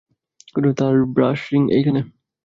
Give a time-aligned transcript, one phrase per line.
[0.77, 2.01] তার brush ring এইখানে।